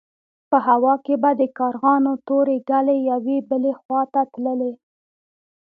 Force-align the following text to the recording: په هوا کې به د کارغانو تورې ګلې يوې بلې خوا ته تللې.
په 0.49 0.57
هوا 0.67 0.93
کې 1.05 1.15
به 1.21 1.31
د 1.41 1.43
کارغانو 1.59 2.11
تورې 2.27 2.57
ګلې 2.69 2.97
يوې 3.11 3.37
بلې 3.49 3.73
خوا 3.81 4.01
ته 4.13 4.21
تللې. 4.33 4.71